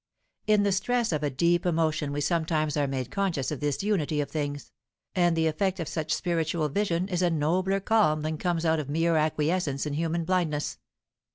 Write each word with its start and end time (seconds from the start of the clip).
In 0.47 0.63
the 0.63 0.71
stress 0.71 1.11
of 1.11 1.21
a 1.21 1.29
deep 1.29 1.63
emotion 1.63 2.11
we 2.11 2.21
sometimes 2.21 2.75
are 2.75 2.87
made 2.87 3.11
conscious 3.11 3.51
of 3.51 3.59
this 3.59 3.83
unity 3.83 4.19
of 4.19 4.31
things, 4.31 4.71
and 5.13 5.37
the 5.37 5.45
effect 5.45 5.79
of 5.79 5.87
such 5.87 6.11
spiritual 6.11 6.69
vision 6.69 7.07
is 7.07 7.21
a 7.21 7.29
nobler 7.29 7.79
calm 7.79 8.21
than 8.23 8.39
comes 8.39 8.65
of 8.65 8.89
mere 8.89 9.15
acquiescence 9.15 9.85
in 9.85 9.93
human 9.93 10.23
blindness. 10.25 10.79